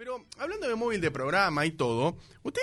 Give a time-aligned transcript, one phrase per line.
[0.00, 2.62] Pero hablando de móvil de programa y todo, usted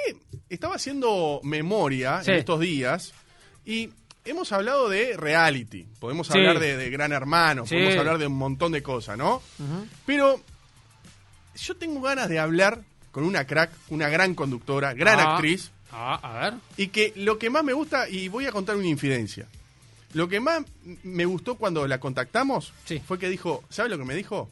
[0.50, 2.32] estaba haciendo memoria Sí.
[2.32, 3.14] en estos días
[3.64, 3.92] y
[4.26, 6.34] hemos hablado de reality, podemos Sí.
[6.34, 7.76] hablar de, de Gran Hermano, Sí.
[7.76, 9.44] podemos hablar de un montón de cosas, ¿no?
[10.08, 10.42] Pero
[11.56, 12.82] yo tengo ganas de hablar
[13.12, 15.36] con una crack, una gran conductora, gran Ah.
[15.36, 16.54] actriz, Ah, a ver.
[16.76, 19.46] y que lo que más me gusta, y voy a contar una infidencia,
[20.14, 20.64] lo que más
[21.04, 23.00] me gustó cuando la contactamos Sí.
[23.08, 24.50] fue que dijo, ¿sabe lo que me dijo?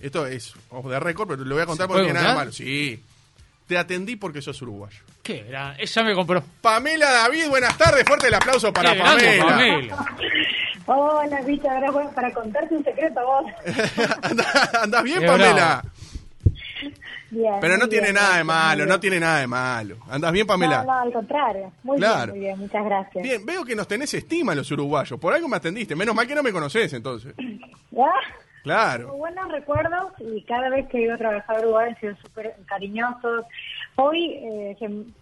[0.00, 2.34] Esto es off the record, pero lo voy a contar ¿Se porque no tiene nada
[2.34, 2.52] malo.
[2.52, 3.02] Sí.
[3.66, 4.98] Te atendí porque sos uruguayo.
[5.22, 5.74] ¿Qué era?
[5.78, 6.42] Ella me compró.
[6.60, 8.04] Pamela David, buenas tardes.
[8.06, 9.96] Fuerte el aplauso para Qué grande, Pamela.
[9.96, 10.06] Pamela.
[10.88, 13.52] Hola, Vita, ahora bueno, para contarte un secreto a vos.
[14.22, 15.82] ¿Andás, andás bien, Qué Pamela?
[17.28, 19.96] Bien, Pero no tiene bien, nada de malo, no tiene nada de malo.
[20.08, 20.84] ¿Andás bien, Pamela?
[20.84, 21.72] No, no, al contrario.
[21.82, 22.32] Muy Claro.
[22.34, 23.22] bien, muy bien, muchas gracias.
[23.24, 25.18] Bien, veo que nos tenés estima los uruguayos.
[25.18, 25.96] Por algo me atendiste.
[25.96, 27.34] Menos mal que no me conoces, entonces.
[27.98, 28.10] Ah,
[28.66, 29.12] Claro.
[29.14, 32.52] Buenos recuerdos y cada vez que he ido a trabajar a Uruguay han sido súper
[32.66, 33.44] cariñosos.
[33.94, 34.76] Hoy eh,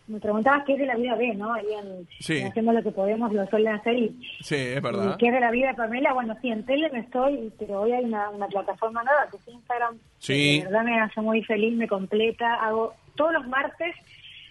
[0.07, 1.55] me preguntabas qué es de la vida de, ¿no?
[1.55, 2.41] En, Sí.
[2.41, 4.09] Hacemos lo que podemos, lo suelen hacer y,
[4.41, 5.19] Sí, es y verdad.
[5.19, 6.15] qué es de la vida de Pamela.
[6.15, 9.47] Bueno, sí, en tele no estoy, pero hoy hay una, una plataforma nueva que es
[9.49, 9.99] Instagram.
[10.21, 10.33] Sí.
[10.61, 12.55] que De verdad me hace muy feliz, me completa.
[12.55, 13.95] Hago todos los martes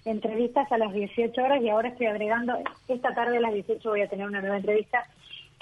[0.05, 4.01] entrevistas a las 18 horas y ahora estoy agregando, esta tarde a las 18 voy
[4.01, 5.03] a tener una nueva entrevista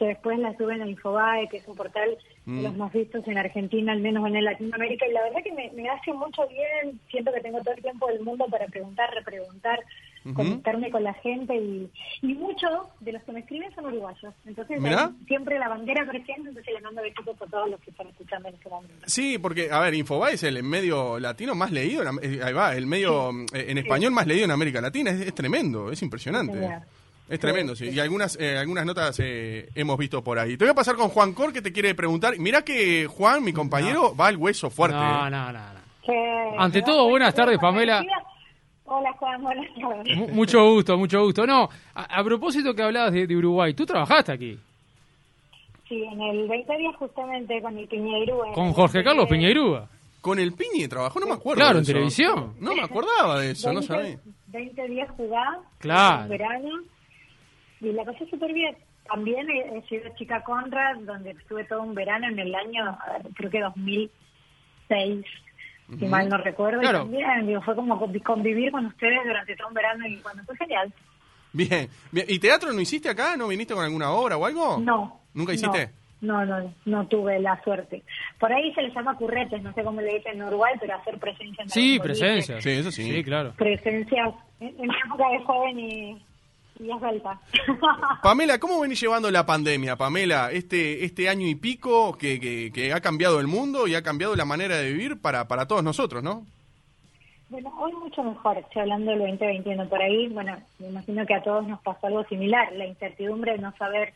[0.01, 2.57] que después la suben a Infobae, que es un portal Mm.
[2.57, 5.69] de los más vistos en Argentina, al menos en Latinoamérica, y la verdad que me,
[5.73, 9.79] me hace mucho bien, siento que tengo todo el tiempo del mundo para preguntar, repreguntar,
[10.25, 10.33] Ujú.
[10.35, 11.87] conectarme con la gente, y,
[12.23, 16.49] y muchos de los que me escriben son uruguayos, entonces hay siempre la bandera presente,
[16.49, 18.95] entonces le mando besitos a todos los que están escuchando en este momento.
[19.05, 22.87] Sí, porque, a ver, Infobae es el medio latino más leído, eh, ahí va, el
[22.87, 25.11] medio eh, en español más leído en América Latina.
[25.11, 26.53] Es, es tremendo, es impresionante.
[26.53, 26.81] señor.
[27.31, 27.89] Es tremendo, sí.
[27.89, 30.57] Y algunas eh, algunas notas eh, hemos visto por ahí.
[30.57, 32.37] Te voy a pasar con Juan Cor, que te quiere preguntar.
[32.37, 34.97] Mirá que Juan, mi compañero, va al hueso fuerte.
[34.97, 35.31] No, eh.
[35.31, 35.79] no, no, no.
[36.05, 38.03] Que- Ante todo, buenas tardes, Pamela.
[38.85, 40.17] Hola Juan, buenas tardes.
[40.17, 41.47] Mu- Mucho gusto, mucho gusto.
[41.47, 44.59] No, a, a propósito que hablabas de, de Uruguay, tú trabajaste aquí
[45.87, 48.43] Sí, en el 20 días justamente con el Piñeirú.
[48.45, 49.87] en con el- Jorge Carlos Piñeirúa.
[50.21, 51.59] Con el Piñi trabajó, no me acuerdo.
[51.61, 51.91] Claro, de en eso.
[51.93, 52.53] televisión.
[52.59, 54.17] No me acordaba de eso, no 20, sabía.
[54.47, 56.23] 20 días jugá, Claro.
[56.23, 56.69] en verano,
[57.81, 58.75] y la pasé súper bien.
[59.05, 62.97] También he, he sido chica Conrad, donde estuve todo un verano en el año,
[63.35, 65.25] creo que 2006,
[65.99, 66.79] si mal no recuerdo.
[66.79, 66.99] Claro.
[66.99, 70.43] Y también digo, fue como convi- convivir con ustedes durante todo un verano y bueno,
[70.45, 70.93] fue genial.
[71.53, 72.25] Bien, bien.
[72.29, 73.35] ¿Y teatro no hiciste acá?
[73.35, 74.79] ¿No viniste con alguna obra o algo?
[74.79, 75.19] No.
[75.33, 75.89] ¿Nunca hiciste?
[76.21, 78.03] No, no, no, no tuve la suerte.
[78.39, 81.17] Por ahí se les llama curretes, no sé cómo le dicen en Uruguay, pero hacer
[81.17, 82.25] presencia en Sí, algún boliche.
[82.25, 82.61] presencia.
[82.61, 83.03] Sí, eso sí.
[83.11, 83.53] Sí, claro.
[83.57, 86.25] Presencias en, en mi época de joven y,
[86.81, 87.39] y esbelta.
[88.23, 90.51] Pamela, ¿cómo venís llevando la pandemia, Pamela?
[90.51, 94.35] Este, este año y pico que, que, que ha cambiado el mundo y ha cambiado
[94.35, 96.45] la manera de vivir para, para todos nosotros, ¿no?
[97.51, 101.43] Bueno, hoy mucho mejor, estoy hablando del 2021 por ahí, bueno, me imagino que a
[101.43, 104.13] todos nos pasó algo similar, la incertidumbre de no saber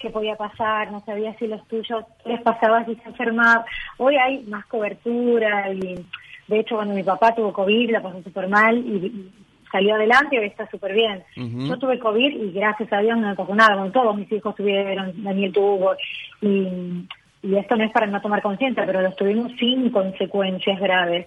[0.00, 3.64] qué podía pasar, no sabía si los tuyos les pasaba si se enfermaban.
[3.98, 6.04] Hoy hay más cobertura y
[6.48, 9.30] de hecho cuando mi papá tuvo COVID la pasó súper mal y
[9.72, 11.24] salió adelante y hoy está súper bien.
[11.34, 14.54] Yo tuve COVID y gracias a Dios no me pasó nada, bueno, todos mis hijos
[14.54, 15.96] tuvieron, Daniel tuvo
[16.40, 17.06] y,
[17.42, 21.26] y esto no es para no tomar conciencia, pero los tuvimos sin consecuencias graves.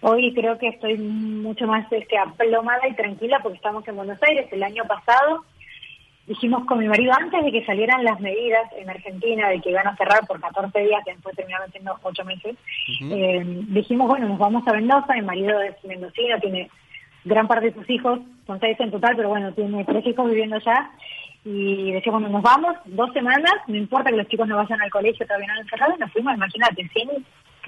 [0.00, 4.48] Hoy creo que estoy mucho más este, aplomada y tranquila porque estamos en Buenos Aires.
[4.50, 5.44] El año pasado
[6.26, 9.86] dijimos con mi marido, antes de que salieran las medidas en Argentina, de que iban
[9.86, 12.56] a cerrar por 14 días, que después terminaron siendo 8 meses,
[13.00, 15.14] eh, dijimos, bueno, nos vamos a Mendoza.
[15.14, 16.68] Mi marido es mendocino, tiene
[17.24, 20.56] gran parte de sus hijos, son seis en total, pero bueno, tiene tres hijos viviendo
[20.56, 20.90] allá.
[21.44, 24.90] Y decíamos, bueno, nos vamos dos semanas, no importa que los chicos no vayan al
[24.90, 27.08] colegio, todavía no han cerrado, nos fuimos, imagínate, sin,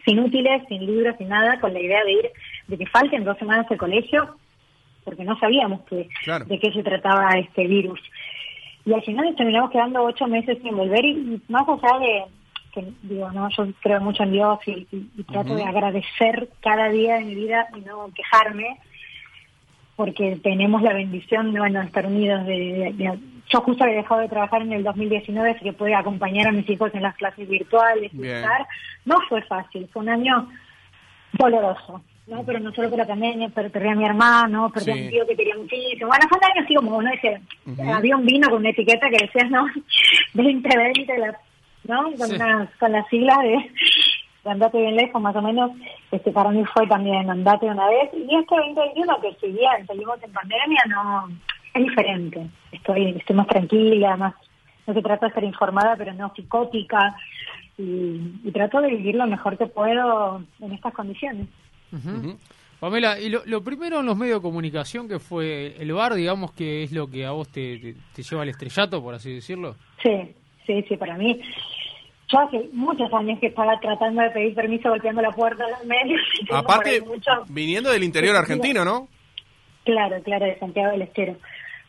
[0.04, 2.30] sin útiles, sin libros, sin nada, con la idea de ir,
[2.66, 4.36] de que falten dos semanas el colegio,
[5.04, 6.44] porque no sabíamos que, Claro.
[6.46, 8.00] de qué se trataba este virus.
[8.84, 12.24] Y al final nos terminamos quedando ocho meses sin volver y, y más allá de
[12.74, 16.88] que digo, no, yo creo mucho en Dios y, y- y trato de agradecer cada
[16.88, 18.78] día de mi vida y no quejarme,
[20.00, 22.46] porque tenemos la bendición de, bueno, estar unidos.
[22.46, 23.18] De, de- de-
[23.52, 26.66] yo justo había dejado de trabajar en el 2019, así que pude acompañar a mis
[26.70, 28.10] hijos en las clases virtuales.
[28.14, 28.66] y estar.
[29.04, 30.48] No fue fácil, fue un año
[31.34, 32.02] doloroso.
[32.28, 32.44] ¿no?
[32.44, 35.26] Pero no solo por la pandemia, pero perdí a mi hermano, perdí a un tío
[35.26, 36.08] que quería muchísimo.
[36.08, 37.92] Bueno, fue un año así como uno dice, Ujú.
[37.92, 39.66] había un vino con una etiqueta que decía, ¿no?
[40.34, 41.38] 2020, la,
[41.88, 42.04] ¿no?
[42.16, 42.36] Con, Sí.
[42.36, 43.70] unas- con las siglas de
[44.44, 45.70] andate bien lejos, más o menos,
[46.10, 48.10] este para mí fue también andate una vez.
[48.14, 51.28] Y este 2021, que si bien seguimos en pandemia, no
[51.74, 52.46] es diferente.
[52.72, 54.34] Estoy, estoy más tranquila, más
[54.86, 57.14] no se trata de ser informada, pero no psicótica.
[57.78, 61.46] Y, y trato de vivir lo mejor que puedo en estas condiciones.
[62.78, 66.52] Pamela, y lo, lo primero en los medios de comunicación que fue el bar, digamos
[66.52, 69.76] que es lo que a vos te, te- te lleva al estrellato, por así decirlo.
[70.02, 70.34] Sí,
[70.66, 71.40] sí, sí, para mí.
[72.32, 75.84] Yo hace muchos años que estaba tratando de pedir permiso golpeando la puerta de los
[75.84, 76.20] medios.
[76.52, 79.08] Aparte, mucho- viniendo del interior argentino, ¿no?
[79.84, 81.36] Claro, claro, de Santiago del Estero.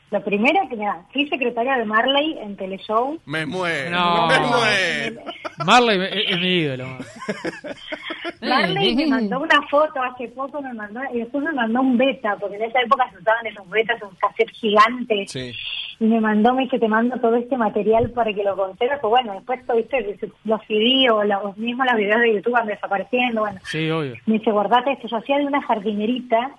[0.09, 3.17] Lo primero que nada, fui secretaria de Marley en Teleshow.
[3.25, 4.27] Me muero, No.
[4.29, 5.21] me muero.
[5.65, 6.85] Marley es, es mi ídolo.
[8.41, 12.35] Marley me mandó una foto hace poco, me mandó, y después me mandó un beta,
[12.39, 15.25] porque en esa época se usaban esos betas, un cassette gigante.
[15.27, 15.51] Sí.
[16.01, 18.98] Y me mandó, me dice, te mando todo este material para que lo conserves.
[19.00, 23.42] Pues bueno, después, viste, los CD o los mismos los videos de YouTube van desapareciendo,
[23.42, 23.59] bueno.
[23.63, 24.15] Sí, obvio.
[24.25, 25.07] Me dice, guardate esto.
[25.07, 26.51] Yo hacía de una jardinerita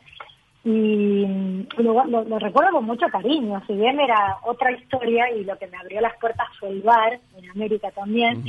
[0.65, 1.27] y
[1.79, 3.61] lo, lo- lo recuerdo con mucho cariño.
[3.67, 7.19] Si bien era otra historia y lo que me abrió las puertas fue el bar,
[7.37, 8.43] en América también,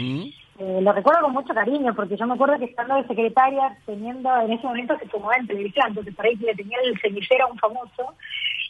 [0.60, 4.30] eh, lo recuerdo con mucho cariño porque yo me acuerdo que estando de secretaria, teniendo
[4.42, 7.52] en ese momento se fumaba en televisión, entonces por ahí le tenía el cenicero a
[7.52, 8.14] un famoso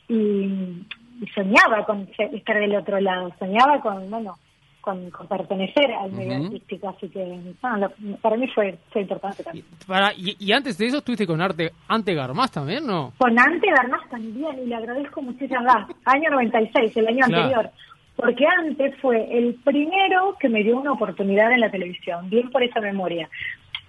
[0.08, 0.84] y,
[1.22, 4.36] y soñaba con estar del otro lado, soñaba con, bueno,
[4.82, 7.26] con, con pertenecer al medio artístico, así que
[7.64, 9.66] no, lo- para mí fue, fue importante Y, también.
[9.88, 13.14] para, y, y antes de eso estuviste con Arte Ante Garmás también, ¿no?
[13.18, 15.62] Con Ante Bernás también, y le agradezco muchísimo.
[16.06, 17.44] Año 96, el año Claro.
[17.44, 17.72] anterior.
[18.16, 22.62] Porque antes fue el primero que me dio una oportunidad en la televisión, bien por
[22.62, 23.28] esa memoria.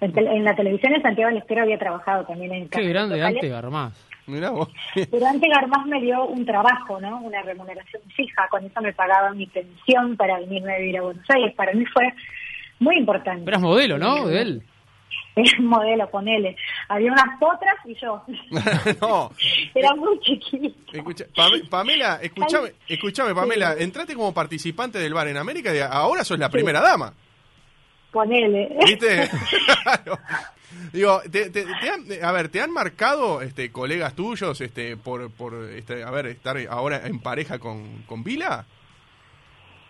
[0.04, 3.92] En, la televisión en Santiago del Estero había trabajado también en Qué grande Ante Garmás.
[4.26, 4.68] Mirá vos.
[5.10, 7.20] Pero Ante Garmás me dio un trabajo, ¿no?
[7.20, 11.24] Una remuneración fija, con eso me pagaban mi pensión para venirme a vivir a Buenos
[11.30, 11.54] Aires.
[11.54, 12.04] Para mí fue
[12.78, 13.48] muy importante.
[13.48, 14.26] Eras modelo, ¿no?
[14.26, 14.62] De él.
[15.36, 16.56] Era un modelo, ponele.
[16.88, 18.22] Había unas potras y yo.
[19.00, 19.30] no.
[19.74, 20.92] Era muy chiquita.
[20.92, 26.24] Escucha, Pame- Pamela, escúchame, escúchame, Pamela, entraste como participante del bar en América y ahora
[26.24, 27.12] sos la primera dama.
[28.14, 28.76] Ponele.
[28.86, 29.28] ¿Viste?
[30.92, 35.30] Digo, te, te- te han, a ver, ¿te han marcado este, colegas tuyos este, por,
[35.32, 38.64] por este, a ver, estar ahora en pareja con, con Vila?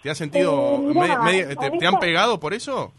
[0.03, 2.93] ¿Te has sentido, Eh, mirá, media- te, te han pegado por eso?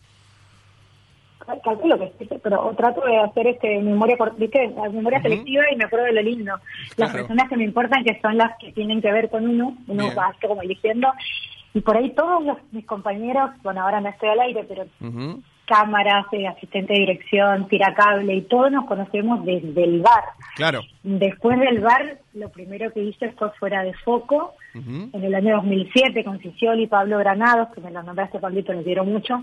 [1.64, 4.68] calculo que sí, pero trato de hacer este memoria ¿viste?
[4.76, 5.28] La memoria Ujú.
[5.28, 6.54] selectiva y me acuerdo de lo lindo.
[6.98, 7.14] Las Claro.
[7.28, 10.18] personas que me importan que son las que tienen que ver con uno, uno Bien.
[10.18, 11.08] va como eligiendo.
[11.76, 14.86] Y por ahí todos los, mis compañeros, bueno, ahora no estoy al aire, pero
[15.66, 20.24] cámaras, eh, asistente de dirección, tiracable y todos nos conocemos desde el bar.
[20.56, 20.82] Claro.
[21.04, 26.24] Después del bar, lo primero que hice fue fuera de foco, en el año 2007
[26.24, 29.42] con Cicioli y Pablo Granados, que me lo nombraste, Pablito, les quiero mucho.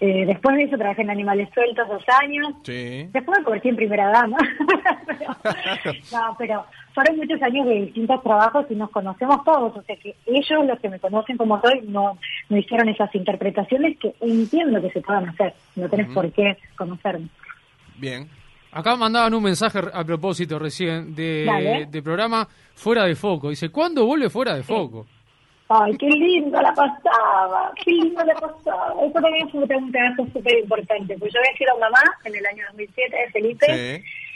[0.00, 2.54] Eh, después de eso trabajé en Animales Sueltos dos años.
[2.62, 3.08] Sí.
[3.12, 4.38] Después me convertí en primera dama.
[6.12, 6.64] no, pero
[6.98, 9.76] fueron muchos años de distintos trabajos y nos conocemos todos.
[9.76, 12.18] O sea que ellos, los que me conocen como soy, no,
[12.48, 15.54] no hicieron esas interpretaciones que entiendo que se puedan hacer.
[15.76, 17.28] No tenés por qué conocerme.
[17.98, 18.28] Bien.
[18.72, 23.50] Acá mandaban un mensaje a propósito recién de, de programa Fuera de Foco.
[23.50, 25.06] Dice, ¿cuándo vuelve Fuera de Foco?
[25.68, 28.94] Ay, qué lindo la pasaba, qué lindo la pasaba.
[29.04, 32.64] Eso también fue un pedazo súper importante, pues yo había sido mamá en el año
[32.70, 34.27] 2007 de Felipe Sí.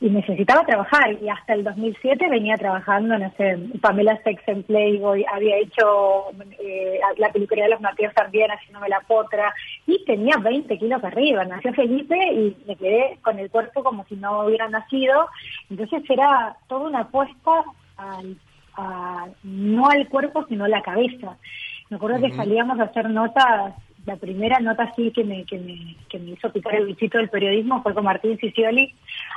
[0.00, 1.16] Y necesitaba trabajar.
[1.22, 7.00] Y hasta el 2007 venía trabajando, no sé, Pamela Sex en Playboy, había hecho eh,
[7.16, 9.54] la peluquería de los Mateos también haciéndome la potra
[9.86, 14.16] y tenía 20 kilos arriba, nació Felipe y me quedé con el cuerpo como si
[14.16, 15.28] no hubiera nacido,
[15.70, 17.64] entonces era toda una apuesta
[17.96, 18.36] al,
[18.76, 21.36] a- no al cuerpo sino a la cabeza.
[21.88, 23.72] Me acuerdo que salíamos a hacer notas
[24.06, 27.28] la primera nota así que me, que me, que me hizo picar el bichito del
[27.28, 28.94] periodismo fue con Martín Sicioli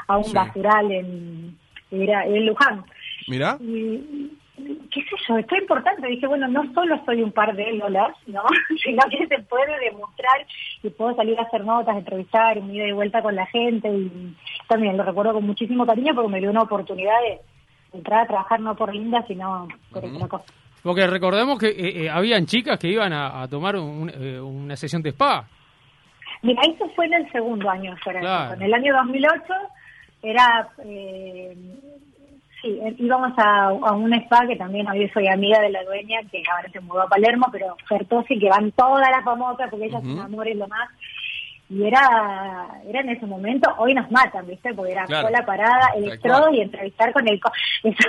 [0.07, 0.33] a un Sí.
[0.33, 1.57] basural en,
[1.91, 2.85] era, en Luján.
[3.27, 3.57] Mira.
[3.59, 4.31] Y,
[4.91, 6.07] qué sé yo, esto es importante.
[6.07, 8.43] Dije, bueno, no solo soy un par de lolas, ¿no?
[8.83, 10.45] sino que se puede demostrar
[10.83, 13.89] y puedo salir a hacer notas, entrevistar, un ida y vuelta con la gente.
[13.89, 14.35] Y
[14.67, 17.39] también lo recuerdo con muchísimo cariño porque me dio una oportunidad de
[17.97, 20.45] entrar a trabajar no por linda, sino por otra cosa.
[20.83, 24.75] Porque recordemos que eh, eh, habían chicas que iban a, a tomar un- eh, una
[24.75, 25.45] sesión de spa.
[26.41, 28.53] Mira, eso fue en el segundo año fuera Claro.
[28.53, 29.41] En el año 2008
[30.23, 31.55] era, eh,
[32.61, 36.19] sí, eh, íbamos a, a un spa que también hoy soy amiga de la dueña,
[36.31, 39.97] que ahora se mudó a Palermo, pero Fertosi, que van todas las famosas porque ella
[39.99, 40.07] Ujú.
[40.07, 40.89] se enamora y lo más.
[41.69, 41.99] Y era,
[42.87, 44.73] era en ese momento, hoy nos matan, ¿viste?
[44.73, 45.27] Porque era Claro.
[45.27, 47.39] cola parada, electrodo y entrevistar con el...
[47.39, 47.51] co-
[47.83, 48.07] Eso,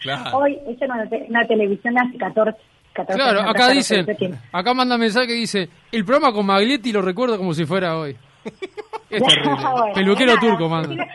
[0.00, 0.38] Claro.
[0.38, 0.94] Hoy, eso no
[1.28, 2.58] una televisión hace 14,
[2.94, 4.38] 14 Claro, años, acá 14, dicen, 14 tiempo.
[4.52, 8.16] acá manda mensaje que dice, el programa con Maglietti lo recuerdo como si fuera hoy.
[9.10, 9.20] Es.
[9.20, 11.06] Bueno, Peluquero nada, turco manda.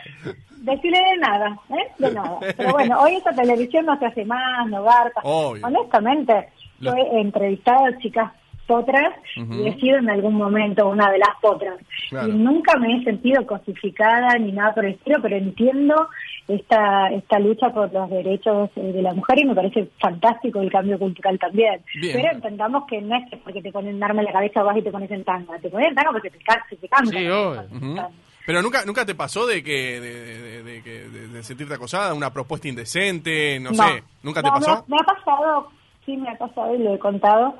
[0.62, 1.92] Decirle, de nada, ¿eh?
[1.98, 2.38] De nada.
[2.56, 4.84] Pero bueno, hoy esta televisión no se hace más, no.
[5.22, 5.64] Obvio.
[5.64, 6.48] Honestamente,
[6.80, 8.32] Lo- yo he entrevistado a chicas
[8.66, 11.76] potras y he sido en algún momento una de las potras.
[12.10, 12.28] Claro.
[12.28, 16.08] Y nunca me he sentido cosificada ni nada por el estilo, pero entiendo
[16.48, 20.70] esta esta lucha por los derechos eh, de la mujer y me parece fantástico el
[20.70, 21.80] cambio cultural también.
[22.00, 22.16] Bien.
[22.20, 24.82] Pero entendamos que no es que porque te ponen arma en la cabeza vas y
[24.82, 26.38] te pones en tanga, te pones en tanga porque te,
[26.76, 27.18] te cambia.
[27.20, 27.62] Sí, obvio.
[27.72, 28.00] Ujú.
[28.46, 32.30] Pero nunca nunca te pasó de que de, de- de- de- de sentirte acosada, una
[32.30, 34.84] propuesta indecente, no, sé, nunca te pasó.
[34.86, 35.68] Me ha, me ha pasado,
[36.04, 37.56] sí me ha pasado y lo he contado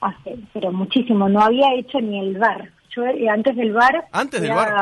[0.00, 1.28] hace, pero muchísimo.
[1.28, 2.70] No había hecho ni el bar.
[2.94, 4.06] Yo eh, antes del bar.
[4.12, 4.72] ¿Antes del bar?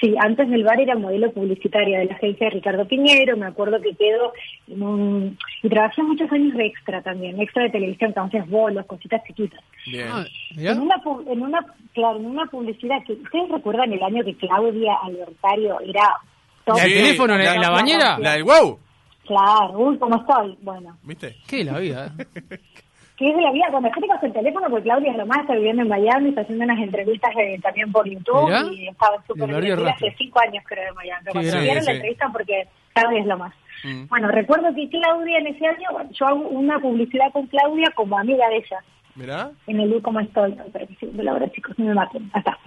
[0.00, 3.36] Sí, antes del bar era modelo publicitaria de la agencia de Ricardo Piñero.
[3.36, 4.32] Me acuerdo que quedo
[4.66, 5.38] en un.
[5.62, 9.60] Y trabajé muchos años de extra también, extra de televisión, entonces bolos, cositas chiquitas.
[9.86, 10.08] Bien.
[10.10, 10.24] Ah.
[10.56, 11.64] En una, pu- en una,
[11.94, 16.16] claro, en una publicidad que ustedes recuerdan el año que Claudia Albertario era
[16.64, 16.76] top?
[16.78, 18.18] ¿La del teléfono en la- bañera?
[18.18, 18.78] La del wow,
[19.24, 20.58] Claro, uy, ¿cómo estoy?
[20.62, 21.36] Bueno, ¿viste?
[21.46, 22.12] ¿Qué la vida?
[23.16, 25.26] que es de la vida, cuando yo te paso el teléfono, porque Claudia es lo
[25.26, 29.22] más, está viviendo en Miami, está haciendo unas entrevistas eh, también por YouTube y estaba
[29.26, 31.22] súper divertida hace cinco años creo de Miami.
[31.24, 33.54] Pero cuando vieron la entrevista porque Claudia es lo más.
[33.84, 34.06] Mm.
[34.08, 38.48] Bueno, recuerdo que Claudia en ese año, yo hago una publicidad con Claudia como amiga
[38.48, 38.82] de ella.
[39.14, 39.50] Mirá.
[39.66, 40.56] En el U como estoy,
[41.12, 42.58] de la hora chicos, no me maten, está.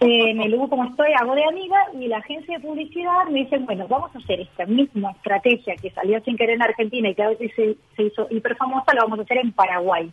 [0.00, 3.66] Eh, el U como estoy hago de amiga y la agencia de publicidad me dicen,
[3.66, 7.22] bueno, vamos a hacer esta misma estrategia que salió sin querer en Argentina y que
[7.22, 10.10] a veces se, se hizo hiper famosa, la vamos a hacer en Paraguay.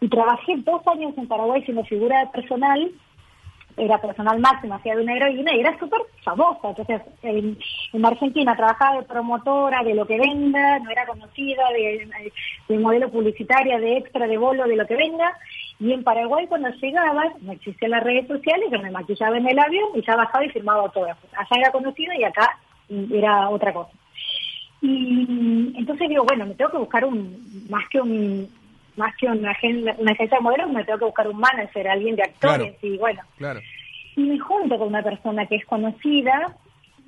[0.00, 2.90] Y trabajé dos años en Paraguay siendo figura de personal,
[3.76, 6.68] era personal máximo, hacía de una heroína y era súper famosa.
[6.68, 7.58] Entonces, en,
[7.92, 12.32] en Argentina trabajaba de promotora, de lo que venga, no era conocida, de,
[12.68, 15.36] de modelo publicitaria, de extra, de bolo, de lo que venga.
[15.80, 19.58] Y en Paraguay, cuando llegaba, no existían las redes sociales, yo me maquillaba en el
[19.58, 21.28] avión y ya bajaba y firmaba autógrafos.
[21.34, 22.58] Allá era conocida y acá
[23.12, 23.90] era otra cosa.
[24.80, 28.48] Y entonces digo, bueno, me tengo que buscar un, más que un
[28.96, 32.14] más que una, agen- una agencia de modelos, me tengo que buscar un manager, alguien
[32.14, 32.94] de actores, Claro.
[32.94, 33.60] y bueno, Claro.
[34.14, 36.54] y me junto con una persona que es conocida,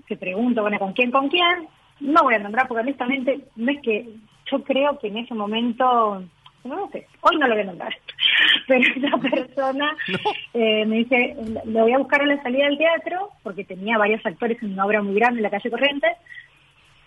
[0.08, 1.68] que pregunto, bueno, ¿con quién, con quién?
[2.00, 4.08] No voy a nombrar porque honestamente no es que
[4.50, 6.24] yo creo que en ese momento,
[6.64, 7.94] no sé, hoy no lo voy a nombrar,
[8.66, 9.96] pero esa persona
[10.54, 14.24] eh, me dice, lo voy a buscar a la salida del teatro porque tenía varios
[14.24, 16.12] actores en una obra muy grande en la calle Corrientes.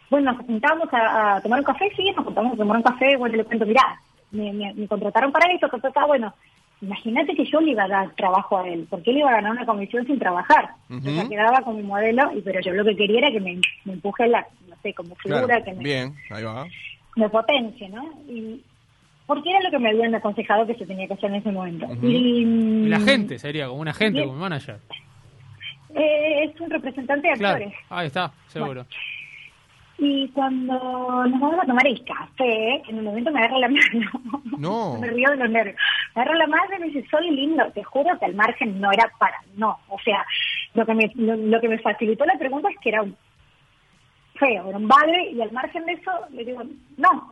[0.10, 3.16] Bueno, nos juntamos a, a tomar un café, sí, nos juntamos a tomar un café,
[3.18, 4.00] bueno, le cuento, mirá,
[4.32, 6.34] me, me- me contrataron para esto, ta, bueno,
[6.82, 9.52] imagínate que yo le iba a dar trabajo a él, porque él iba a ganar
[9.52, 10.70] una comisión sin trabajar.
[10.90, 11.02] Ujú.
[11.02, 13.94] Yo ya quedaba como modelo, y pero yo lo que quería era que me, me
[13.94, 15.64] empuje la, no sé, como figura, Claro.
[15.66, 16.66] que me, Bien, ahí va.
[17.16, 18.04] me potencie, ¿no?
[18.28, 18.64] Y
[19.30, 21.86] porque era lo que me habían aconsejado que se tenía que hacer en ese momento.
[21.86, 22.06] Ujú.
[22.08, 24.80] Y Y la mm, gente sería como un agente, como un manager.
[25.96, 27.80] eh, es un representante de Claro, actores.
[27.90, 28.86] ahí está, seguro.
[30.02, 30.74] Y cuando
[31.28, 34.12] nos vamos a tomar el café, en un momento me agarra la mano.
[34.58, 34.98] No.
[35.00, 35.76] me río de los nervios.
[36.16, 37.64] Me agarra la mano y me dice, soy lindo.
[37.74, 39.36] Te juro que al margen no era para...
[39.58, 40.26] No, o sea,
[40.74, 43.16] lo que me, lo, lo que me facilitó la pregunta es que era un
[44.36, 46.62] feo, era un bagre, y al margen de eso le digo,
[46.96, 47.32] no.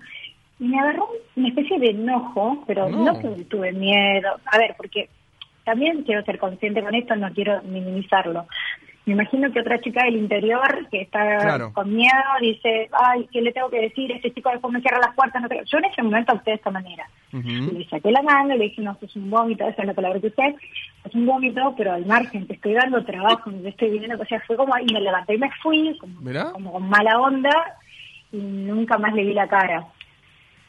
[0.59, 3.05] Y me agarró una especie de enojo, pero No.
[3.13, 4.29] no, que tuve miedo.
[4.45, 5.09] A ver, porque
[5.65, 8.45] también quiero ser consciente con esto, no quiero minimizarlo.
[9.05, 11.71] Me imagino que otra chica del interior que está Claro.
[11.71, 12.11] con miedo
[12.41, 14.11] dice, ay, ¿qué le tengo que decir?
[14.11, 15.41] Este chico después me cierra las puertas.
[15.41, 15.47] No.
[15.47, 17.07] Yo en ese momento actué de esta manera.
[17.31, 20.27] Le saqué la mano, le dije, no, es un vómito, esa es la palabra que
[20.27, 20.55] usted,
[21.05, 24.41] es un vómito, pero al margen, te estoy dando trabajo, te estoy viniendo, o sea,
[24.47, 25.97] fue como, y me levanté y me fui,
[26.53, 27.51] como con mala onda,
[28.31, 29.85] y nunca más le vi la cara.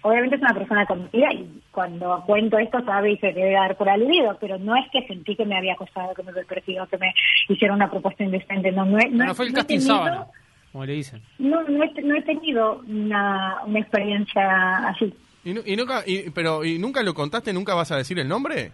[0.09, 3.89] Obviamente es una persona conocida y cuando cuento esto sabe y se debe dar por
[3.89, 6.99] aludido, pero no es que sentí que me había acosado, que me había perseguido, que
[6.99, 7.13] me
[7.49, 9.79] hicieron una propuesta indecente, no, no, he- No, no, no fue el no he casting
[9.79, 10.27] tenido- sábana,
[10.73, 11.23] como le dicen.
[11.39, 15.15] No, no he, no he tenido una, una experiencia así.
[15.45, 17.53] ¿Y, y nunca, y- pero, ¿y nunca lo contaste?
[17.53, 18.73] ¿Nunca vas a decir el nombre?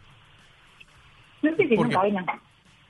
[1.42, 2.06] No sé si ¿Por nunca qué?
[2.06, 2.26] vengan.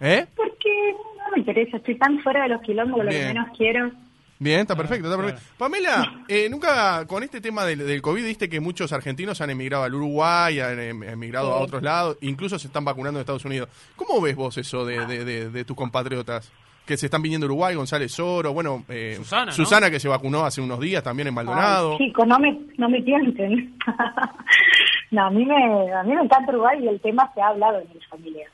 [0.00, 0.26] ¿Eh?
[0.36, 3.90] Porque no me interesa, estoy tan fuera de los quilombos que lo que menos quiero.
[4.38, 5.42] Bien, está Ah, perfecto, está perfecto.
[5.56, 9.84] Pamela, eh, nunca con este tema del, del COVID viste que muchos argentinos han emigrado
[9.84, 13.68] al Uruguay, han em- emigrado a otros lados, incluso se están vacunando en Estados Unidos.
[13.96, 16.50] ¿Cómo ves vos eso de, de- de- de tus compatriotas?
[16.84, 19.90] Que se están viniendo a Uruguay, González Soro, bueno, eh, Susana, ¿no?
[19.90, 21.92] que se vacunó hace unos días también en Maldonado.
[21.92, 23.78] Ay, chicos, no me, no me tienten.
[25.10, 27.78] no, a mí, me, a mí me encanta Uruguay y el tema se ha hablado
[27.80, 28.48] en mi familia.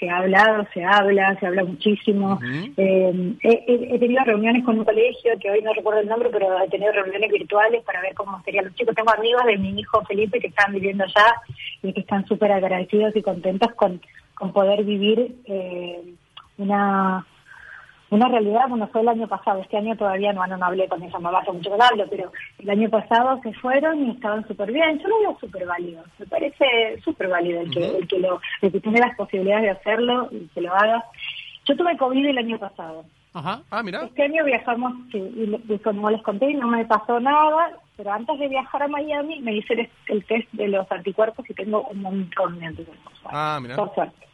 [0.00, 2.40] Se ha hablado, se habla, se habla muchísimo.
[2.76, 6.68] Eh, he tenido reuniones con un colegio, que hoy no recuerdo el nombre, pero he
[6.68, 8.94] tenido reuniones virtuales para ver cómo serían los chicos.
[8.96, 11.34] Tengo amigos de mi hijo Felipe que están viviendo allá
[11.82, 14.00] y que están súper agradecidos y contentos con,
[14.34, 16.00] con poder vivir eh,
[16.56, 17.26] una
[18.10, 21.18] una realidad, bueno, fue el año pasado, este año todavía no, no, hablé con esa
[21.20, 24.98] mamá, hace mucho que hablo, pero el año pasado se fueron y estaban súper bien,
[24.98, 28.72] yo lo veo súper válido, me parece súper válido el que, el que lo, el
[28.72, 31.04] que tiene las posibilidades de hacerlo y que lo haga.
[31.66, 33.04] Yo tuve COVID el año pasado.
[33.32, 33.62] Ajá.
[33.70, 34.02] Ah, mira.
[34.02, 38.82] Este año viajamos, y, como les conté, no me pasó nada, pero antes de viajar
[38.82, 43.12] a Miami me hice el, test de los anticuerpos y tengo un montón de anticuerpos.
[43.24, 43.76] Ah, mira.
[43.76, 44.29] Por suerte.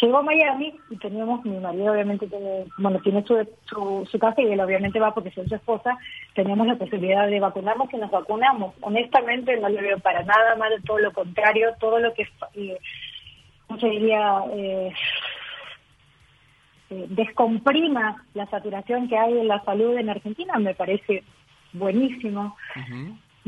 [0.00, 4.46] Llegó a Miami y teníamos, mi marido obviamente tiene, bueno, tiene su, su, casa y
[4.46, 5.98] él obviamente va porque es su esposa,
[6.34, 8.74] teníamos la posibilidad de vacunarnos y nos vacunamos.
[8.80, 12.78] Honestamente no le veo para nada mal, todo lo contrario, todo lo que, eh,
[13.66, 14.44] ¿cómo se diría?
[14.52, 14.92] Eh,
[16.90, 21.22] eh, descomprima la saturación que hay en la salud en Argentina me parece
[21.72, 22.56] buenísimo.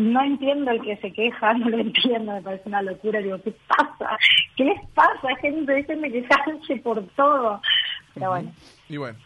[0.00, 3.20] No entiendo el que se queja, no lo entiendo, me parece una locura.
[3.20, 4.16] Digo, ¿qué pasa?
[4.56, 5.36] ¿Qué les pasa?
[5.40, 7.60] Gente, déjenme quejarse por todo.
[8.14, 8.52] Pero bueno.
[8.88, 9.18] Y bueno.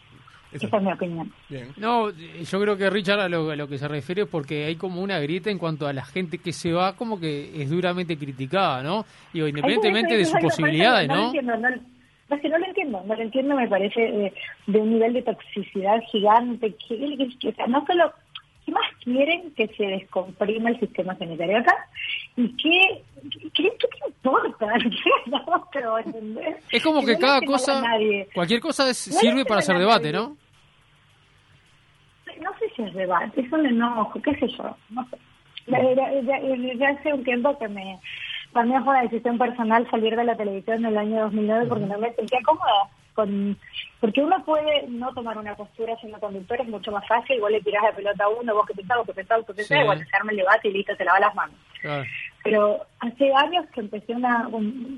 [0.52, 1.33] Esa es mi opinión.
[1.76, 5.02] No, yo creo que Richard a lo, lo, que se refiere es porque hay como
[5.02, 8.81] una grieta en cuanto a la gente que se va, como que es duramente criticada,
[8.81, 9.04] ¿no?
[9.33, 11.33] Digo, independientemente de sus posibilidades, ¿no?
[11.33, 14.33] no, no, que no lo entiendo, no lo entiendo, me parece eh,
[14.69, 18.12] de un nivel de toxicidad gigante, que, que, que, no solo
[18.64, 21.87] ¿Qué más quieren que se descomprima el sistema sanitario acá?
[22.37, 24.66] ¿Y qué, qué, qué te importa?
[26.71, 27.83] Es como que, cada cosa,
[28.35, 30.37] cualquier cosa sirve para hacer debate, ¿no?
[32.40, 35.16] No sé si es debate, es un enojo, qué sé yo, no sé.
[35.66, 37.99] Ya, hace un tiempo que me
[38.52, 42.12] fue una decisión personal salir de la televisión en el año 2009 porque no me
[42.14, 43.56] sentía cómoda con
[44.00, 47.62] porque uno puede no tomar una postura siendo conductor, es mucho más fácil, vos le
[47.62, 49.99] tirás la pelota a uno, vos que pensás, vos que pensás, vos que pensás, igual
[49.99, 51.56] se arma el debate y listo, se lava las manos.
[52.42, 54.49] Pero hace años que empecé una,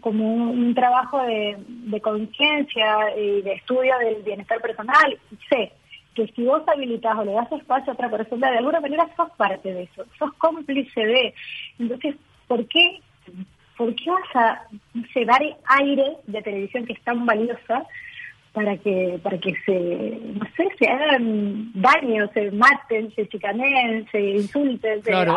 [0.01, 5.17] como un, trabajo de, de conciencia y de estudio del bienestar personal,
[5.49, 5.73] sé
[6.17, 9.31] que si vos habilitas o le das espacio a otra persona, de alguna manera sos
[9.37, 11.35] parte de eso, sos cómplice de.
[11.79, 12.17] Entonces,
[12.49, 13.01] ¿por qué,
[13.77, 14.63] por qué vas a
[14.95, 15.41] no sé, dar
[15.81, 17.87] aire de televisión que es tan valiosa
[18.57, 24.19] para que para que se no sé se hagan daño se maten se chicaneen se
[24.19, 25.37] insulten claro.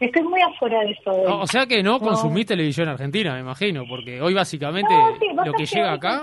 [0.00, 4.20] estoy muy afuera de eso o sea que no, consumís televisión argentina me imagino porque
[4.20, 4.92] hoy básicamente
[5.44, 6.22] lo que llega acá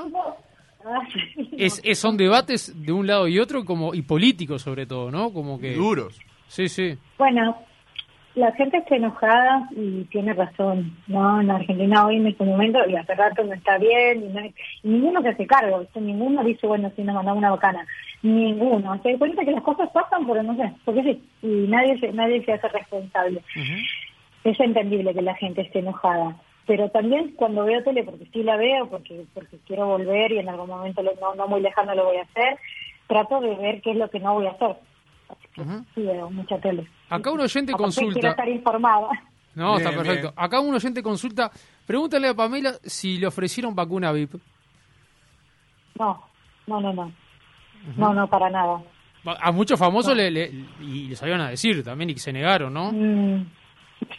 [1.58, 5.32] es, es, son debates de un lado y otro como y políticos sobre todo no
[5.32, 6.20] como que duros.
[6.48, 6.98] Sí sí.
[7.18, 7.58] Bueno
[8.38, 11.42] la gente está enojada y tiene razón, ¿no?
[11.42, 14.42] En Argentina hoy en este momento, y hace rato no está bien, y, no
[14.84, 17.88] ninguno se hace cargo, ninguno dice, bueno, si nos mandamos una bacana,
[18.22, 19.02] ninguno.
[19.02, 22.14] Se da cuenta que las cosas pasan, pero no sé, porque sí, y nadie se,
[22.14, 23.42] nadie se hace responsable.
[24.44, 28.56] Es entendible que la gente esté enojada, pero también cuando veo tele, porque sí la
[28.56, 32.18] veo, porque porque quiero volver y en algún momento no, no muy lejano lo voy
[32.18, 32.60] a hacer,
[33.08, 34.76] trato de ver qué es lo que no voy a hacer
[35.96, 36.88] Sí, veo mucha tele.
[37.10, 38.30] Acá un oyente consulta.
[38.30, 39.10] estar informada.
[39.56, 40.34] No, está perfecto.
[40.36, 41.52] Acá un oyente consulta.
[41.86, 44.36] Pregúntale a Pamela si le ofrecieron vacuna VIP.
[45.98, 46.24] No,
[46.68, 47.12] no, no, no.
[47.96, 48.82] No, no, para nada.
[49.42, 52.74] A muchos famosos le, le, y les sabían a decir también y que se negaron,
[52.74, 52.92] ¿no?
[52.92, 53.46] Mm,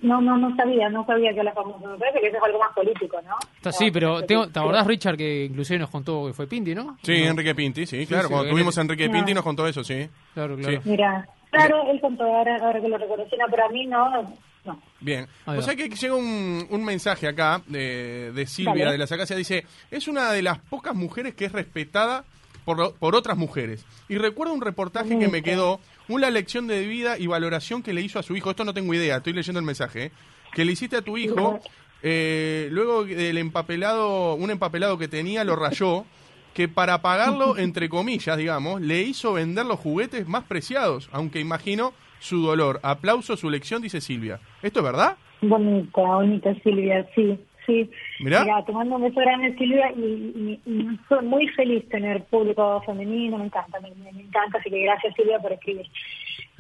[0.03, 1.89] no, no, no sabía, no sabía que la famosa.
[1.89, 3.37] Me parece que eso es algo más político, ¿no?
[3.57, 6.97] Está, sí, pero ¿te, acordás, Richard, que inclusive nos contó que fue Pinti, ¿no?
[7.03, 8.29] Sí, Enrique Pinti, sí, claro.
[8.29, 10.09] cuando tuvimos a Enrique Pinti nos contó eso, sí.
[10.35, 10.81] Claro, claro.
[10.85, 14.23] Mira, claro, él contó, ahora, ahora que lo reconocen, pero a mí no,
[14.65, 14.81] no.
[15.01, 15.27] Bien.
[15.47, 19.37] O sea que llega un, un mensaje acá de, de Silvia de la Sacacia.
[19.37, 22.25] Dice, es una de las pocas mujeres que es respetada
[22.69, 23.87] por, por otras mujeres.
[24.11, 28.03] Y recuerdo un reportaje que me quedó una lección de vida y valoración que le
[28.03, 28.51] hizo a su hijo.
[28.51, 30.05] Esto no tengo idea, estoy leyendo el mensaje.
[30.05, 30.11] ¿eh?
[30.53, 31.61] Que le hiciste a tu hijo,
[32.03, 36.05] eh, luego del empapelado, un empapelado que tenía, lo rayó.
[36.53, 41.95] Que para pagarlo, entre comillas, digamos, le hizo vender los juguetes más preciados, aunque imagino
[42.19, 42.81] su dolor.
[42.83, 44.41] Aplauso su lección, dice Silvia.
[44.63, 45.17] ¿Esto es verdad?
[45.41, 47.91] Bonita, bonita Silvia, sí sí.
[48.21, 53.45] Mira, tomando un beso grande, Silvia, y, y, soy muy feliz tener público femenino, me
[53.45, 55.87] encanta, me, encanta, así que gracias Silvia por escribir.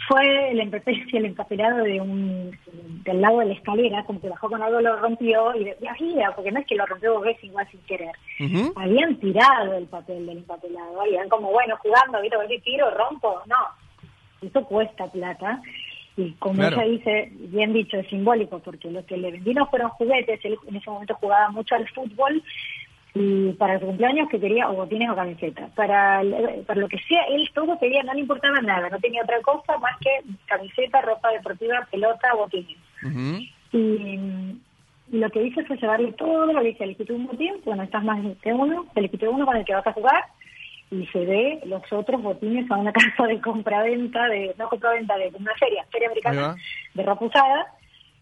[0.06, 0.60] Fue el
[1.12, 2.56] el encapelado de un,
[3.04, 6.52] del lado de la escalera, como que bajó con algo, lo rompió, y decía, porque
[6.52, 8.14] no es que lo rompió dos veces igual sin querer.
[8.76, 12.36] Habían tirado el papel del empapelado, habían como, bueno, jugando, ¿viste?
[12.48, 13.40] ¿Qué tiro, rompo?
[13.46, 15.60] No, eso cuesta plata
[16.18, 19.90] y como ella dice, bien dicho, es simbólico, porque lo que le vendí no fueron
[19.90, 22.42] juguetes, él en ese momento jugaba mucho al fútbol,
[23.14, 25.68] y para su cumpleaños que quería o botines o camiseta.
[25.76, 26.20] Para,
[26.66, 29.78] para lo que sea, él todo pedía, no le importaba nada, no tenía otra cosa
[29.78, 30.10] más que
[30.46, 32.76] camiseta, ropa deportiva, pelota, botines.
[33.72, 34.58] y,
[35.10, 38.20] lo que hice fue llevarle todo, le dije, le quité un botín, bueno, estás más
[38.42, 40.22] que uno, te le quité uno con el que vas a jugar,
[40.90, 45.32] y se ve los otros botines a una casa de compraventa, de no compraventa, de
[45.38, 46.56] una feria, feria americana
[46.94, 47.74] de ropa usada,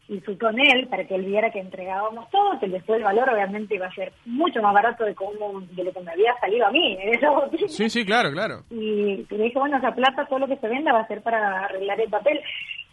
[0.08, 3.28] y fui con él para que él viera que entregábamos todo, que después el valor
[3.28, 6.66] obviamente iba a ser mucho más barato de como de lo que me había salido
[6.66, 7.74] a mí en esos botines.
[7.74, 8.62] Sí, sí, claro, claro.
[8.70, 11.64] Y le dije, bueno, esa plata, todo lo que se venda va a ser para
[11.64, 12.40] arreglar el papel.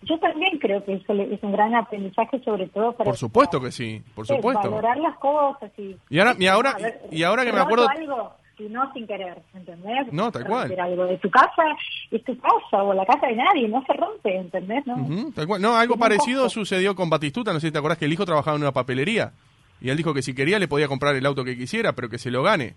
[0.01, 3.09] Yo también creo que eso es un gran aprendizaje, sobre todo para...
[3.09, 4.69] Por supuesto que sí, por supuesto.
[4.69, 5.95] Valorar las cosas y...
[6.09, 6.75] Y ahora, y ahora,
[7.09, 7.87] y ahora que me acuerdo...
[7.87, 10.11] Algo, y no sin querer, ¿entendés?
[10.11, 10.79] No, tal cual.
[10.79, 11.63] algo de tu casa
[12.11, 14.85] es tu casa o la casa de nadie, no se rompe, ¿entendés?
[14.85, 15.61] No, tal cual.
[15.61, 18.55] no algo parecido sucedió con Batistuta, no sé si te acordás que el hijo trabajaba
[18.55, 19.33] en una papelería
[19.81, 22.17] y él dijo que si quería le podía comprar el auto que quisiera, pero que
[22.17, 22.75] se lo gane.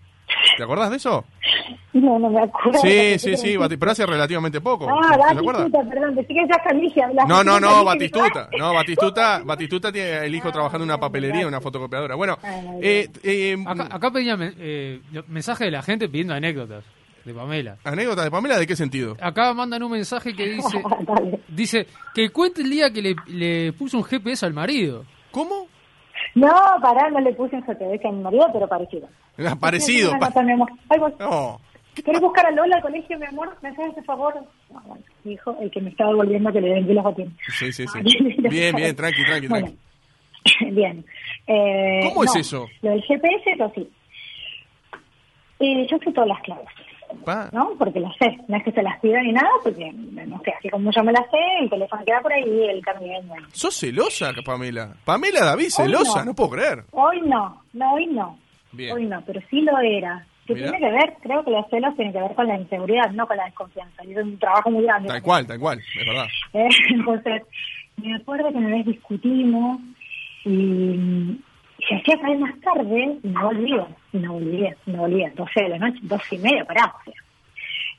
[0.57, 1.25] ¿Te acordás de eso?
[1.93, 2.79] No, no me acuerdo.
[2.79, 4.87] Sí, sí, sí, pero hace relativamente poco.
[4.89, 7.09] Ah, Batistuta, perdón, pensé que ya Canigia.
[7.27, 8.49] No, no, no, Batistuta.
[8.57, 12.15] No, Batistuta, Batistuta tiene el hijo trabajando en una papelería, en una fotocopiadora.
[12.15, 12.37] Bueno,
[12.81, 16.83] eh, eh, acá, acá pedía eh, mensaje de la gente pidiendo anécdotas
[17.23, 17.77] de Pamela.
[17.83, 19.15] ¿Anécdotas de Pamela de qué sentido?
[19.21, 20.81] Acá mandan un mensaje que dice
[21.47, 25.05] dice que cuente el día que le, le puso un GPS al marido.
[25.31, 25.67] ¿Cómo?
[26.35, 29.07] No, pará, no le puse un GPS a mi marido, pero parecido.
[29.59, 30.13] Parecido.
[31.19, 31.59] No.
[32.03, 33.57] ¿Querés buscar a Lola al colegio, mi amor?
[33.61, 34.35] ¿Me haces ese favor?
[34.71, 37.33] No, bueno, hijo, el que me estaba volviendo que le den los botines.
[37.57, 37.99] Sí, sí, sí.
[38.49, 39.77] bien, bien, tranqui, tranqui, tranqui.
[40.71, 41.03] bien.
[41.47, 42.67] Eh, ¿Cómo es eso?
[42.81, 43.89] Lo del GPS es así.
[45.59, 46.67] Eh, yo sé todas las claves.
[47.51, 47.73] ¿No?
[47.79, 48.37] Porque las sé.
[48.47, 51.13] No es que se las pida ni nada, porque no sé, así como yo me
[51.13, 53.13] las sé, el teléfono queda por ahí, el cambio
[53.53, 54.93] ¿Sos celosa, Pamela?
[55.05, 56.33] Pamela David, celosa, no.
[56.33, 56.83] puedo creer.
[56.91, 58.37] Hoy no, no, hoy no.
[58.91, 60.25] Hoy no, pero sí lo era.
[60.45, 63.27] Que tiene que ver, creo que los celos tienen que ver con la inseguridad, no
[63.27, 64.05] con la desconfianza.
[64.05, 65.09] Y es un trabajo muy grande.
[65.09, 66.27] Tal cual, tal cual, es verdad.
[66.53, 67.41] Eh, entonces,
[67.97, 69.81] me acuerdo que una vez discutimos
[70.45, 71.37] y
[71.87, 75.69] se hacía caer más tarde y no volvía, y no volvía, no volvía, 12 de
[75.69, 77.13] la noche, 12 y media, pará, o sea.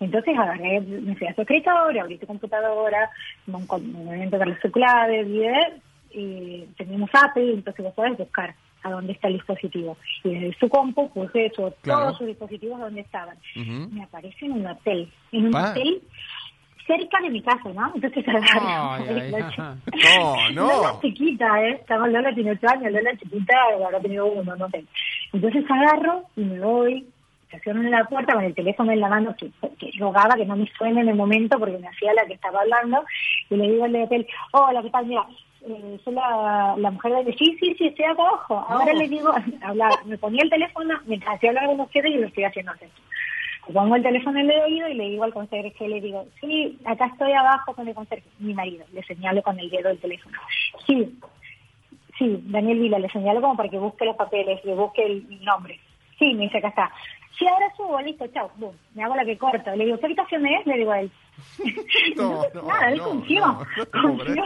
[0.00, 3.10] Entonces agarré, me fui a su escritorio, abrí tu computadora,
[3.46, 5.26] me voy a entregar los claves,
[6.10, 8.54] y teníamos Apple, entonces vos podés buscar
[8.88, 9.96] a dónde está el dispositivo.
[10.24, 13.37] Y desde su compu puse eso, todos sus dispositivos donde estaban.
[13.55, 16.03] Me aparece en un hotel, en un hotel
[16.88, 17.92] cerca de mi casa, ¿no?
[17.94, 19.05] Entonces agarro.
[20.18, 20.66] no, no.
[20.83, 21.79] Lola chiquita, ¿eh?
[21.81, 24.85] Estamos, Lola tiene ocho años, Lola chiquita habrá tenido uno, no sé.
[25.33, 27.07] Entonces agarro y me voy,
[27.44, 30.57] estaciono en la puerta con el teléfono en la mano, que, que rogaba que no
[30.57, 33.05] me suene en el momento porque me hacía la que estaba hablando,
[33.51, 35.07] y le digo al hotel, hola, ¿qué tal?
[35.07, 35.27] Mira,
[35.62, 38.64] eh, soy la, la mujer de sí, sí, sí, estoy acá abajo.
[38.68, 42.27] Ahora le digo, hablaba, me ponía el teléfono mientras hacía hablar con ustedes y lo
[42.27, 42.87] estoy haciendo así.
[43.73, 47.07] Pongo el teléfono en el oído y le digo al que le digo, sí, acá
[47.07, 50.38] estoy abajo con el conserje, mi marido, le señalo con el dedo el teléfono.
[50.87, 51.18] Sí,
[52.18, 55.79] sí, Daniel Vila, le señalo como para que busque los papeles, le busque el nombre.
[56.18, 56.90] Sí, me dice, acá está.
[57.38, 58.51] Sí, ahora subo, listo, chao,
[58.94, 59.77] me hago la que corto.
[59.77, 60.66] Le digo, ¿qué habitación es?
[60.66, 61.11] Le digo a él.
[62.16, 63.59] No, no, nada, él confió,
[63.92, 64.44] confió.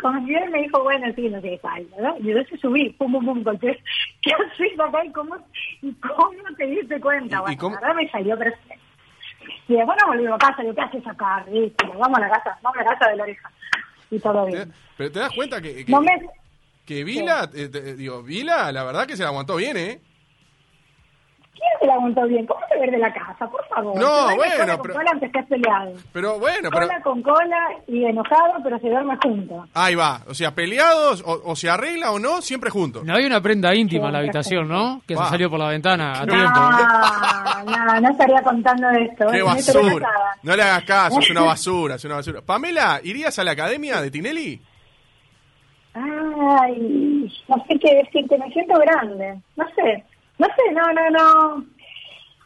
[0.00, 2.16] Confió y me dijo, bueno, sí, no sé, falta, ¿no?
[2.18, 3.78] Y entonces subí, pum, pum, pum, entonces,
[4.22, 5.36] ¿qué haces acá y cómo,
[5.82, 7.40] y cómo te diste cuenta?
[7.40, 7.74] Bueno, cómo?
[7.76, 8.84] la verdad me salió perfecto.
[9.68, 11.44] Y después nos volvimos a casa, y ¿qué haces acá?
[11.44, 13.50] Ridículo, vamos a la casa, vamos a la casa de la oreja.
[14.10, 14.72] Y todo bien.
[14.96, 15.94] Pero te das cuenta que, que,
[16.84, 20.00] que Vila, eh, digo, Vila, la verdad que se la aguantó bien, ¿eh?
[21.60, 22.46] ¿Quién se la aguantó bien?
[22.46, 23.46] ¿Cómo se ver de la casa?
[23.50, 23.98] Por favor.
[23.98, 24.94] No, bueno, pero.
[24.94, 25.92] Cola aunque estés peleado.
[26.12, 26.86] Pero bueno, pero.
[26.86, 29.68] Cola con cola y enojado, pero se duerme juntos.
[29.74, 30.22] Ahí va.
[30.26, 33.04] O sea, peleados, o, se arregla o no, siempre juntos.
[33.04, 35.02] No hay una prenda íntima en la habitación, ¿no?
[35.06, 36.60] Que se salió por la ventana a no, tiempo.
[37.70, 39.26] No, no estaría contando esto.
[39.30, 40.08] Qué basura.
[40.42, 42.40] No le hagas caso, es una basura, es una basura.
[42.40, 44.60] Pamela, ¿irías a la academia de Tinelli?
[45.92, 49.40] Ay, no sé qué decirte, me siento grande.
[49.56, 50.04] No sé.
[50.40, 51.56] No sé, no, no, no.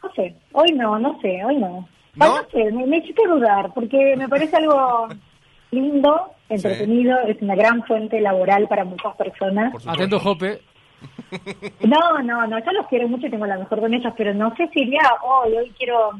[0.03, 1.87] No sé, hoy no, no sé, hoy no.
[2.15, 2.35] ¿No?
[2.51, 5.07] sé, me, me hiciste dudar, porque me parece algo
[5.71, 9.73] lindo, entretenido, es una gran fuente laboral para muchas personas.
[9.87, 10.59] Atento, Jope.
[11.87, 14.53] No, no, no, yo los quiero mucho y tengo la mejor con ellos, pero no
[14.57, 16.11] sé si iría hoy, hoy quiero,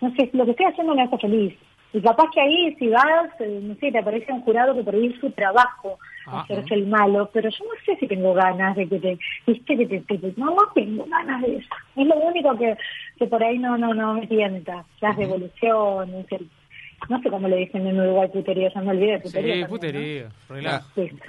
[0.00, 1.54] no sé, lo que estoy haciendo me hace feliz.
[1.96, 4.94] Y capaz que ahí, si vas, eh, no sé, te aparece un jurado que por
[5.18, 8.98] su trabajo, ah, hacerse el malo, pero yo no sé si tengo ganas de que
[8.98, 11.68] te, viste, que te, no, no tengo ganas de eso.
[11.96, 12.76] Es lo único que,
[13.18, 14.84] que por ahí no, no, no me tienta.
[15.00, 16.26] Las devoluciones,
[17.08, 19.54] no sé cómo le dicen en Uruguay putería, ya me olvidé putería.
[19.54, 20.28] Sí, putería,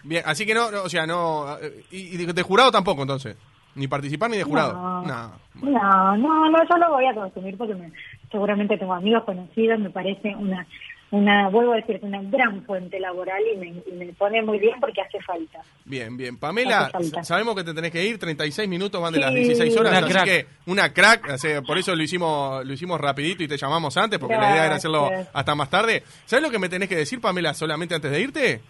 [0.03, 3.37] Bien, así que no, o sea, no, eh, y, de, jurado tampoco entonces,
[3.75, 4.73] ni participar ni de jurado.
[4.73, 7.89] No, no, no, no, yo lo voy a consumir porque me,
[8.31, 10.67] seguramente tengo amigos conocidos, me parece una
[11.09, 15.01] una, vuelvo a decirte, una gran fuente laboral y me, me pone muy bien porque
[15.01, 15.61] hace falta.
[15.85, 16.37] Bien, bien.
[16.37, 20.25] Pamela, sabemos que te tenés que ir, 36 minutos van de las 16 horas, así
[20.25, 24.35] que una crack, por eso lo hicimos lo hicimos rapidito y te llamamos antes, porque
[24.35, 26.03] la idea era hacerlo hasta más tarde.
[26.25, 28.61] ¿Sabes lo que me tenés que decir, Pamela, solamente antes de irte?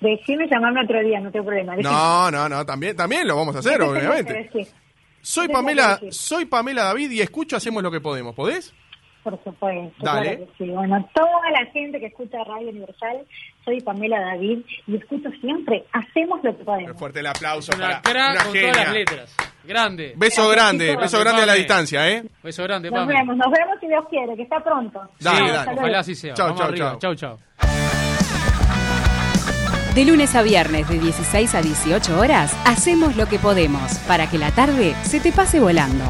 [0.00, 1.76] Decime llamarme otro día, no tengo problema.
[1.76, 4.50] No, no, no, también, también lo vamos a hacer, obviamente.
[5.22, 8.72] Soy Pamela, soy Pamela David y escucho Hacemos lo que podemos, ¿podés?
[9.22, 9.94] Por supuesto.
[10.02, 10.48] Dale.
[10.56, 10.64] sí.
[10.70, 13.18] Bueno, toda la gente que escucha Radio Universal,
[13.64, 16.98] soy Pamela David y escucho siempre Hacemos lo que podemos.
[16.98, 19.36] fuerte el aplauso una para una con todas las letras.
[19.64, 20.14] Grande.
[20.16, 22.24] Beso grande, beso grande a la distancia, ¿eh?
[22.42, 25.00] Beso grande, Nos vemos, nos vemos si Dios quiere, que está pronto.
[25.20, 25.72] Dale, dale.
[25.78, 26.32] Ojalá así sea.
[26.34, 26.98] Chau, chau, chau.
[26.98, 27.38] Chau, chau.
[29.94, 34.38] De lunes a viernes de 16 a 18 horas, hacemos lo que podemos para que
[34.38, 36.04] la tarde se te pase volando.